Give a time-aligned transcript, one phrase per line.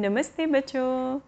[0.00, 1.20] नमस्ते बच्चों।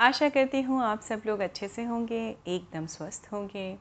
[0.00, 3.76] आशा करती हूँ आप सब लोग अच्छे से होंगे, एकदम स्वस्थ होंगे।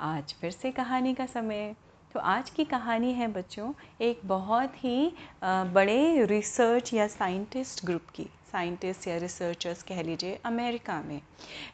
[0.00, 1.74] आज फिर से कहानी का समय।
[2.14, 5.12] तो आज की कहानी है बच्चों, एक बहुत ही
[5.44, 11.20] बड़े रिसर्च या साइंटिस्ट ग्रुप की। साइंटिस्ट या रिसर्चर्स कह लीजिए, अमेरिका में।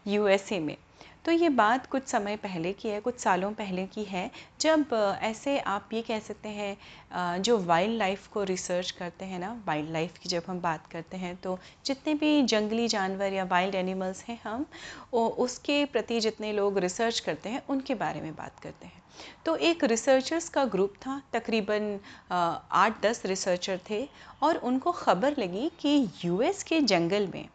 [0.06, 0.76] यूएसए में।
[1.24, 4.30] तो ये बात कुछ समय पहले की है, कुछ सालों पहले की है,
[4.60, 4.92] जब
[5.22, 9.90] ऐसे आप ये कह सकते हैं जो वाइल्ड लाइफ को रिसर्च करते हैं ना वाइल्ड
[9.92, 14.22] लाइफ की जब हम बात करते हैं तो जितने भी जंगली जानवर या वाइल्ड एनिमल्स
[14.24, 14.66] हैं हम
[15.12, 19.02] उसके प्रति जितने लोग रिसर्च करते हैं, उनके बारे में बात करते हैं।
[19.44, 21.98] तो एक रिसर्चर्स का ग्रुप था, तकरीबन
[22.30, 24.06] आठ दस रिसर्चर थे,
[24.42, 27.48] और उनको ख़बर लगी कि यूएस के जंगल में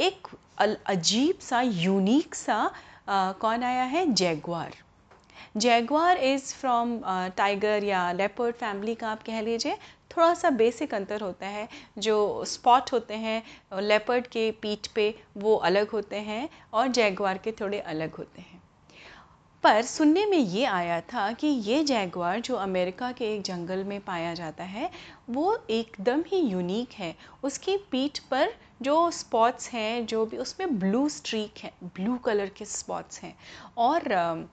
[0.00, 0.28] एक
[0.86, 2.70] अजीब सा यूनिक सा
[3.08, 4.06] कौन आया है?
[4.12, 4.74] Jaguar
[5.56, 6.98] jaguar is from
[7.36, 9.74] tiger या लेपर्ड फैमिली का आप कह लीजिए।
[10.10, 11.68] थोड़ा सा बेसिक अंतर होता है।
[11.98, 13.42] जो स्पॉट होते हैं
[13.80, 18.62] लेपर्ड के पीठ पे, वो अलग होते हैं और जैगवार के थोड़े अलग होते हैं।
[19.64, 24.00] पर सुनने में ये आया था कि ये जैगवार जो अमेरिका के एक जंगल में
[24.00, 24.90] पाया जाता है,
[25.30, 28.52] वो एकदम ही यूनिक है। उसकी पीठ पर
[28.82, 33.34] जो स्पॉट्स हैं जो भी उसमें ब्लू स्ट्रीक है ब्लू कलर के स्पॉट्स हैं।
[33.78, 34.48] और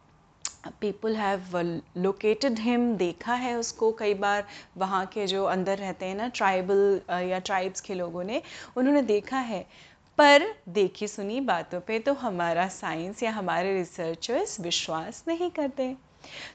[0.82, 1.58] पीपल हैव
[1.98, 7.02] लोकेटेड हिम देखा है उसको कई बार वहाँ के जो अंदर रहते हैं ना ट्राइबल
[7.12, 8.42] uh, या ट्राइब्स के लोगों ने
[8.78, 9.66] उन्होंने देखा है।
[10.18, 15.96] पर देखी सुनी बातों पे तो हमारा साइंस या हमारे रिसर्चर्स विश्वास नहीं करते।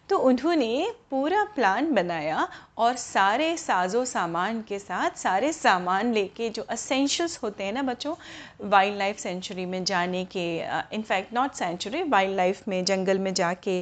[0.08, 2.46] तो उन्होंने पूरा प्लान बनाया
[2.78, 8.14] और सारे साजो सामान के साथ सारे सामान लेके जो असेंशल्स होते हैं ना बच्चों
[8.70, 10.44] वाइल्ड लाइफ सेंचुरी में जाने के
[10.96, 12.02] in fact not sanctuary
[12.36, 13.80] wildlife में, जंगल में जाके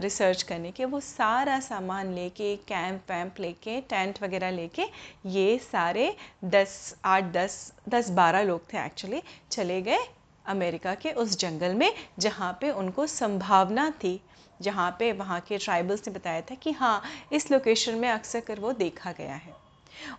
[0.00, 4.86] रिसर्च करने के, वो सारा सामान लेके कैंप वैम्प लेके टेंट वगैरह लेके,
[5.26, 6.14] ये सारे
[6.44, 9.98] दस, आठ, दस दस, बारह लोग थे एक्चुअली चले गए
[10.46, 14.20] अमेरिका के उस जंगल में जहाँ पे उनको संभावना थी।
[14.62, 17.02] जहाँ पे वहाँ के ट्राइबल्स ने बताया था कि हाँ
[17.32, 19.54] इस लोकेशन में अक्सर कर वो देखा गया है।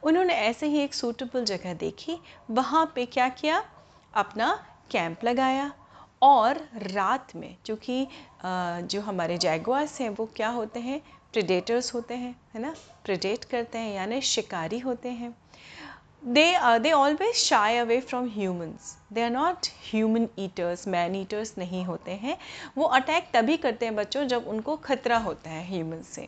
[0.04, 2.18] उन्होंने ऐसे ही एक सूटेबल जगह देखी,
[2.52, 3.64] वहाँ पे क्या किया?
[4.14, 4.54] अपना
[4.92, 5.72] कैंप लगाया
[6.22, 8.08] और रात में चूँकि
[8.44, 11.02] जो हमारे जैगवास हैं, वो क्या होते हैं?
[11.34, 12.74] प्रिडेटर्स होते हैं, है ना?
[13.06, 15.36] प्रिडेट करते हैं, यानी शिकारी होते हैं।
[16.24, 18.98] They uh, they always shy away from humans.
[19.12, 22.38] They are not human eaters man eaters नहीं होते हैं।
[22.78, 26.28] वो अटैक तभी करते हैं बच्चों जब उनको खतरा होता है ह्यूमन से।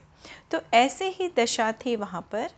[0.52, 2.50] तो ऐसे ही दशा थी वहाँ पर।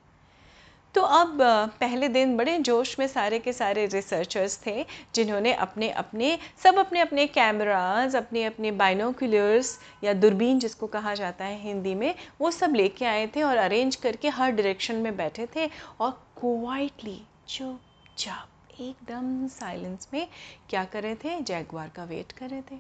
[0.96, 1.38] तो अब
[1.80, 4.86] पहले दिन बड़े जोश में सारे के सारे रिसर्चर्स थे
[5.16, 11.46] जिन्होंने अपने अपने सब अपने अपने कैमराज अपने अपने बाइनोकुलर्स या दूरबीन जिसको कहा जाता
[11.46, 15.48] है हिंदी में वो सब लेके आए थे और अरेंज करके हर डायरेक्शन में बैठे
[15.56, 16.12] थे और
[16.44, 20.28] क्वाइटली चुपचाप एकदम साइलेंस में
[20.70, 21.40] क्या कर रहे थे?
[21.42, 22.80] जैगवार का वेट कर रहे थे।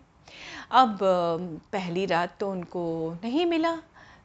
[0.71, 0.97] अब
[1.73, 2.83] पहली रात तो उनको
[3.23, 3.75] नहीं मिला।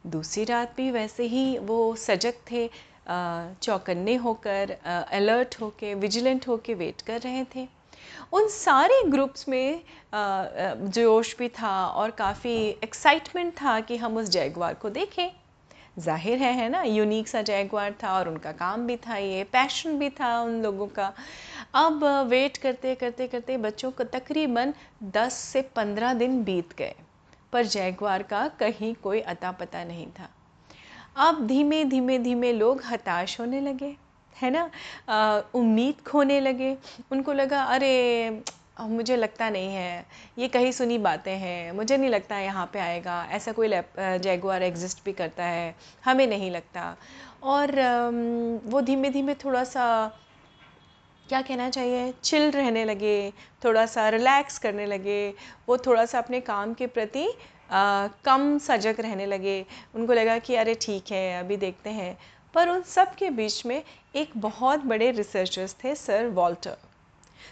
[0.06, 2.68] दूसरी रात भी वैसे ही वो सजग थे
[3.08, 4.76] चौकन्ने होकर
[5.12, 7.68] अलर्ट होके विजिलेंट होके वेट कर रहे थे।
[8.32, 9.80] उन सारे ग्रुप्स में
[10.14, 15.30] जोश भी था और काफ़ी एक्साइटमेंट था कि हम उस जैगवार को देखें।
[15.98, 16.82] ज़ाहिर है है ना?
[16.84, 20.86] यूनिक सा जैगवार था और उनका काम भी था ये पैशन भी था उन लोगों
[20.88, 21.12] का।
[21.76, 24.72] अब वेट करते करते करते बच्चों को तकरीबन
[25.12, 26.94] 10 से 15 दिन बीत गए,
[27.52, 30.28] पर जैगवार का कहीं कोई अता पता नहीं था।
[31.20, 33.94] अब धीमे धीमे धीमे लोग हताश होने लगे,
[34.36, 34.70] है ना?
[35.54, 36.76] उम्मीद खोने लगे।
[37.12, 38.42] उनको लगा, अरे
[38.80, 40.06] मुझे लगता नहीं है।
[40.38, 43.68] ये कहीं सुनी बातें हैं। मुझे नहीं लगता यहाँ पे आएगा। ऐसा कोई
[43.98, 45.74] जैगुआर एग्जिस्ट भी करता है।
[46.04, 46.96] हमें नहीं लगता।
[47.42, 47.72] और
[48.64, 49.86] वो धीमे धीमे थोड़ा सा
[51.28, 53.30] क्या कहना चाहिए चिल रहने लगे
[53.64, 55.34] थोड़ा सा रिलैक्स करने लगे।
[55.68, 57.28] वो थोड़ा सा अपने काम के प्रति
[57.70, 62.16] आ, कम सजग रहने लगे। उनको लगा कि अरे ठीक है अभी देखते हैं।
[62.54, 63.82] पर उन सब के बीच में
[64.16, 66.76] एक बहुत बड़े रिसर्चर्स थे सर वॉल्टर।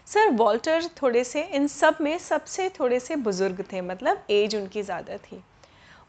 [0.07, 4.83] सर, वॉल्टर थोड़े से, इन सब में सबसे थोड़े से बुज़ुर्ग थे मतलब एज उनकी
[4.83, 5.43] ज़्यादा थी।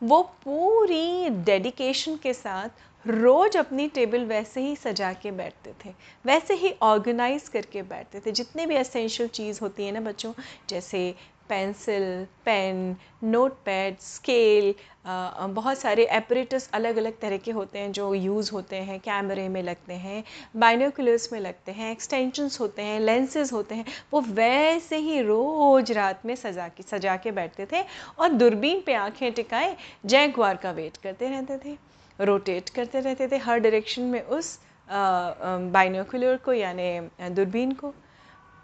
[0.01, 5.93] वो पूरी डेडिकेशन के साथ रोज़ अपनी टेबल वैसे ही सजा के बैठते थे,
[6.25, 10.33] वैसे ही ऑर्गेनाइज करके बैठते थे। जितने भी एसेंशियल चीज़ होती है ना बच्चों,
[10.69, 11.13] जैसे
[11.49, 12.03] pencil,
[12.45, 14.73] pen notepad scale
[15.07, 19.61] बहुत सारे एपरेटस अलग अलग तरह के होते हैं जो यूज़ होते हैं कैमरे में
[19.63, 20.23] लगते हैं
[20.55, 26.25] बाइनोकुलर्स में लगते हैं एक्सटेंशंस होते हैं लेंसेज होते हैं, वो वैसे ही रोज़ रात
[26.25, 27.83] में सजा के सजा के बैठते थे
[28.19, 31.77] और दूरबीन पे आँखें टिकाए जैगवार का वेट करते रहते थे
[32.19, 34.57] रोटेट करते रहते थे हर डायरेक्शन में उस
[34.89, 37.93] बाइनोकुलर को यानी दूरबीन को।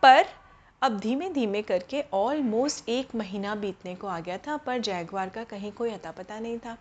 [0.04, 0.26] पर
[0.84, 5.44] अब धीमे धीमे करके ऑलमोस्ट एक महीना बीतने को आ गया था, पर जैगवार का
[5.44, 6.78] कहीं कोई अता पता नहीं था।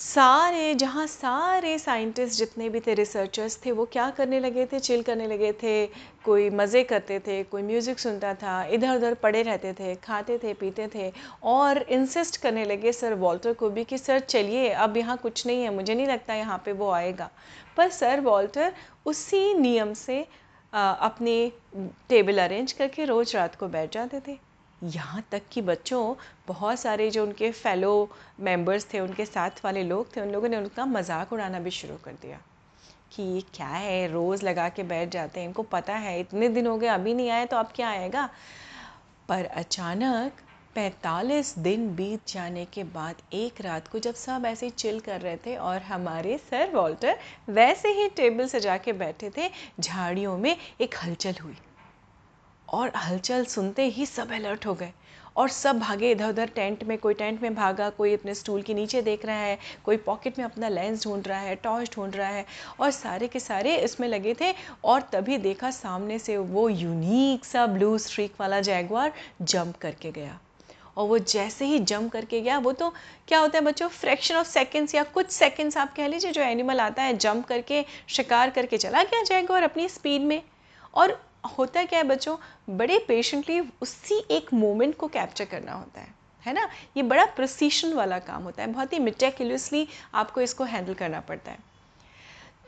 [0.00, 4.78] सारे, जहाँ सारे साइंटिस्ट जितने भी थे रिसर्चर्स थे, वो क्या करने लगे थे?
[4.78, 5.86] चिल करने लगे थे,
[6.24, 10.54] कोई मज़े करते थे, कोई म्यूज़िक सुनता था इधर उधर पड़े रहते थे, खाते थे,
[10.54, 11.12] पीते थे,
[11.42, 15.62] और इंसिस्ट करने लगे सर वॉल्टर को भी कि, सर, चलिए, अब यहाँ कुछ नहीं
[15.62, 17.30] है, मुझे नहीं लगता यहाँ पे वो आएगा।
[17.76, 18.72] पर सर वॉल्टर
[19.06, 20.26] उसी नियम से
[20.76, 21.52] अपने
[22.08, 24.38] टेबल अरेंज करके रोज़ रात को बैठ जाते थे।
[24.82, 26.14] यहाँ तक कि बच्चों,
[26.48, 28.08] बहुत सारे जो उनके फेलो
[28.40, 31.96] मेंबर्स थे, उनके साथ वाले लोग थे, उन लोगों ने उनका मज़ाक उड़ाना भी शुरू
[32.04, 32.40] कर दिया
[33.12, 36.66] कि ये क्या है, रोज़ लगा के बैठ जाते हैं। इनको पता है, इतने दिन
[36.66, 38.28] हो गए, अभी नहीं आए तो अब क्या आएगा?
[39.28, 40.32] पर अचानक
[40.76, 45.36] 45 दिन बीत जाने के बाद एक रात को जब सब ऐसे चिल कर रहे
[45.36, 47.18] थे और हमारे सर वॉल्टर
[47.48, 49.48] वैसे ही टेबल सजा के बैठे थे,
[49.80, 51.56] झाड़ियों में एक हलचल हुई।
[52.68, 54.92] और हलचल सुनते ही सब अलर्ट हो गए
[55.36, 58.74] और सब भागे इधर उधर टेंट में, कोई टेंट में भागा, कोई अपने स्टूल के
[58.74, 62.28] नीचे देख रहा है, कोई पॉकेट में अपना लेंस ढूंढ रहा है टॉर्च ढूंढ रहा
[62.28, 62.44] है
[62.80, 64.52] और सारे के सारे इसमें लगे थे
[64.84, 69.12] और तभी देखा सामने से वो यूनिक सा ब्लू स्ट्रीक वाला जैगवार
[69.42, 70.38] जंप करके गया।
[70.96, 72.92] और वो जैसे ही जंप करके गया, वो तो
[73.28, 76.80] क्या होता है बच्चों फ्रैक्शन ऑफ़ सेकेंड्स या कुछ सेकेंड्स आप कह लीजिए, जो एनिमल
[76.80, 80.42] आता है जंप करके, शिकार करके चला गया जाएगा और अपनी स्पीड में।
[80.94, 81.20] और
[81.58, 82.36] होता क्या है बच्चों,
[82.70, 86.14] बड़े पेशेंटली उसी एक मोमेंट को कैप्चर करना होता है
[86.46, 86.68] है ना?
[86.96, 91.50] ये बड़ा प्रोसीशन वाला काम होता है, बहुत ही मिटेक्युलसली आपको इसको हैंडल करना पड़ता
[91.50, 91.58] है।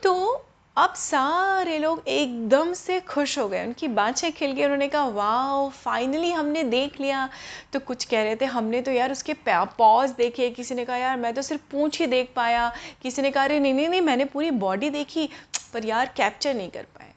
[0.03, 0.45] तो
[0.79, 5.69] अब सारे लोग एकदम से खुश हो गए, उनकी बाँछें खिल गई, उन्होंने कहा वाह
[5.69, 7.29] फाइनली हमने देख लिया।
[7.73, 11.17] तो कुछ कह रहे थे, हमने तो यार उसके पॉज देखे किसी ने कहा, यार,
[11.17, 12.71] मैं तो सिर्फ़ पूँछ ही देख पाया।
[13.01, 15.29] किसी ने कहा, अरे, नहीं नहीं नहीं, मैंने पूरी बॉडी देखी,
[15.73, 17.11] पर यार कैप्चर नहीं कर पाए।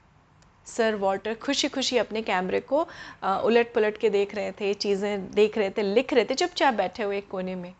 [0.67, 2.89] सर वॉल्टर खुशी खुशी अपने कैमरे को
[3.25, 7.03] उलट पुलट के देख रहे थे, चीज़ें देख रहे थे, लिख रहे थे, चुपचाप बैठे
[7.03, 7.75] हुए एक कोने में।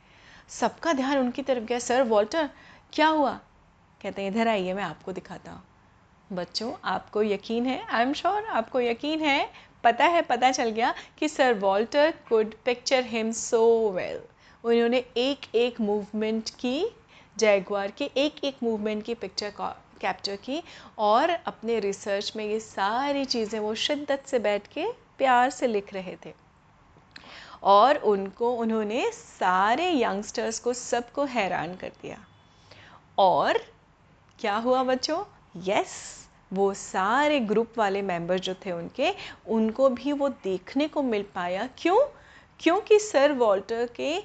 [0.49, 2.49] सबका ध्यान उनकी तरफ़ गया, सर वॉल्टर,
[2.93, 3.41] क्या हुआ?
[4.03, 5.63] कहते हैं, इधर आइए, मैं आपको दिखाता हूँ।
[6.33, 9.51] बच्चों, आपको यकीन है आई एम श्योर आपको यकीन है,
[9.85, 14.21] पता है, पता चल गया कि sir Walter could picture him so well
[14.65, 16.97] उन्होंने एक एक मूवमेंट की
[17.39, 19.53] जैगवार के एक एक मूवमेंट की पिक्चर
[20.01, 20.63] कैप्चर की
[20.99, 25.95] और अपने रिसर्च में ये सारी चीज़ें वो शिद्दत से बैठ के प्यार से लिख
[25.95, 26.33] रहे थे।
[27.63, 32.25] और उनको, उन्होंने सारे यंगस्टर्स को, सबको हैरान कर दिया।
[33.19, 33.59] और
[34.41, 35.25] क्या हुआ बच्चों?
[35.57, 36.22] यस
[36.53, 39.13] वो सारे ग्रुप वाले मेंबर जो थे उनके,
[39.49, 41.99] उनको भी वो देखने को मिल पाया। क्यों?
[42.61, 44.19] क्योंकि सर वॉल्टर के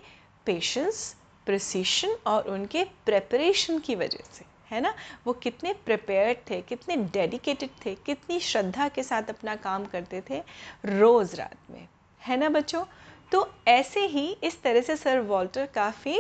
[0.46, 1.16] पेशेंस
[1.46, 4.94] प्रिसीशन और उनके प्रेपरेशन की वजह से, है ना?
[5.26, 10.42] वो कितने प्रिपेयर्ड थे, कितने डेडिकेटेड थे, कितनी श्रद्धा के साथ अपना काम करते थे
[10.86, 11.88] रोज़ रात में,
[12.22, 12.84] है ना बच्चों?
[13.32, 16.20] तो ऐसे ही इस तरह से सर वॉल्टर काफ़ी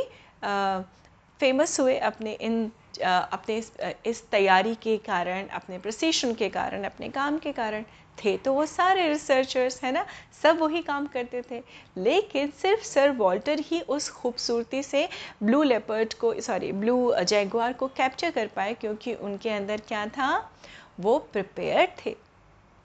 [1.39, 3.57] फ़ेमस हुए अपने इन अपने
[4.05, 7.83] इस, तैयारी के कारण अपने प्रशिक्षण के कारण अपने काम के कारण
[8.17, 10.05] थे तो वो सारे रिसर्चर्स है ना?
[10.43, 11.61] सब वही काम करते थे।
[11.97, 15.07] लेकिन सिर्फ़ सर वॉल्टर ही उस खूबसूरती से
[15.43, 20.29] ब्लू लेपर्ड को सॉरी ब्लू जैगवार को कैप्चर कर पाए क्योंकि उनके अंदर क्या था?
[20.99, 22.15] वो प्रिपेयर थे।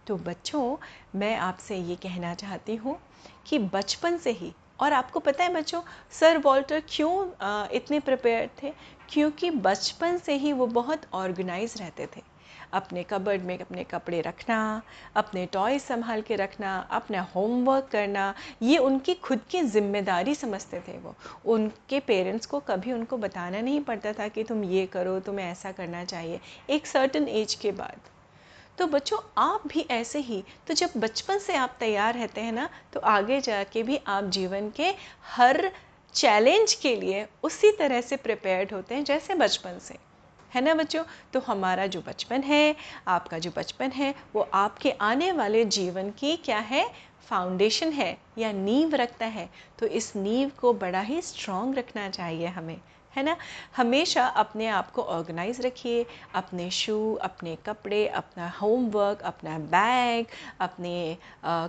[0.06, 0.76] तो बच्चों
[1.14, 2.98] मैं आपसे ये कहना चाहती हूँ
[3.46, 5.80] कि बचपन से ही और आपको पता है बच्चों
[6.12, 8.72] सर वॉल्टर क्यों इतने प्रिपेयर थे?
[9.12, 12.30] क्योंकि बचपन से ही वो बहुत ऑर्गेनाइज रहते थे।
[12.72, 14.82] अपने कबर्ड में अपने कपड़े रखना,
[15.16, 20.96] अपने टॉय संभाल के रखना, अपना होमवर्क करना, ये उनकी खुद की ज़िम्मेदारी समझते थे
[20.98, 21.14] वो।
[21.46, 25.72] उनके पेरेंट्स को कभी उनको बताना नहीं पड़ता था कि तुम ये करो, तुम्हें ऐसा
[25.72, 26.40] करना चाहिए,
[26.70, 28.10] एक सर्टन एज के बाद।
[28.78, 32.68] तो बच्चों, आप भी ऐसे ही तो जब बचपन से आप तैयार रहते हैं ना
[32.92, 34.92] तो आगे जाके भी आप जीवन के
[35.36, 35.70] हर
[36.14, 39.94] चैलेंज के लिए उसी तरह से प्रिपेयर्ड होते हैं जैसे बचपन से।
[40.54, 41.04] है ना बच्चों?
[41.32, 42.76] तो हमारा जो बचपन है,
[43.08, 46.92] आपका जो बचपन है, वो आपके आने वाले जीवन की क्या है?
[47.26, 52.46] फाउंडेशन है या नींव रखता है। तो इस नींव को बड़ा ही स्ट्रॉन्ग रखना चाहिए
[52.46, 52.80] हमें।
[53.14, 53.36] है ना?
[53.76, 56.04] हमेशा अपने आप को ऑर्गेनाइज रखिए,
[56.34, 60.26] अपने शू अपने कपड़े, अपना होमवर्क अपना बैग
[60.60, 61.16] अपने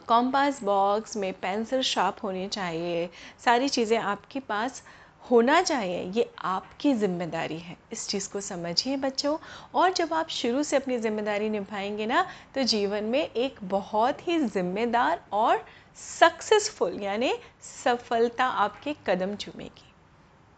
[0.07, 3.09] कॉम्पास बॉक्स में पेंसिल शार्प होने चाहिए।
[3.45, 4.83] सारी चीज़ें आपके पास
[5.23, 9.38] होना चाहिए। ये आपकी ज़िम्मेदारी है। इस चीज़ को समझिए बच्चों।
[9.75, 14.39] और जब आप शुरू से अपनी ज़िम्मेदारी निभाएँगे ना तो जीवन में एक बहुत ही
[14.39, 15.63] ज़िम्मेदार और
[16.00, 17.33] सक्सेसफुल यानी
[17.63, 19.92] सफलता आपके कदम चूमेगी।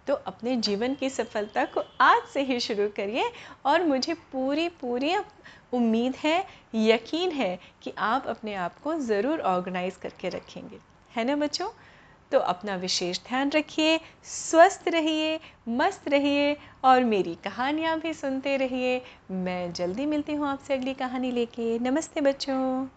[0.07, 3.31] तो अपने जीवन की सफलता को आज से ही शुरू करिए
[3.65, 5.15] और मुझे पूरी पूरी
[5.73, 6.45] उम्मीद है,
[6.75, 10.79] यकीन है कि आप अपने आप को ज़रूर ऑर्गेनाइज करके रखेंगे।
[11.15, 11.69] है ना बच्चों?
[12.31, 19.01] तो अपना विशेष ध्यान रखिए, स्वस्थ रहिए, मस्त रहिए और मेरी कहानियाँ भी सुनते रहिए।
[19.31, 22.87] मैं जल्दी मिलती हूँ आपसे अगली कहानी लेके। नमस्ते बच्चों।